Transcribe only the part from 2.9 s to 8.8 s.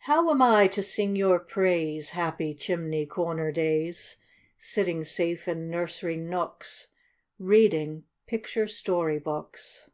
corner days, Sitting safe in nursery nooks, Reading picture